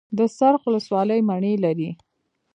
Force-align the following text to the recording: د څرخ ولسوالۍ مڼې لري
د 0.17 0.19
څرخ 0.37 0.61
ولسوالۍ 0.67 1.19
مڼې 1.29 1.53
لري 1.65 1.89